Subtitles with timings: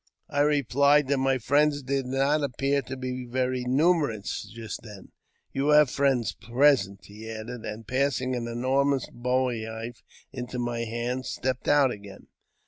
[0.31, 5.11] I replied that my friends did not appear to be very numerous just then."
[5.53, 10.01] You have friends present," he added; and, passing an enormous bowie knife
[10.33, 12.25] into my hand, stepped out again.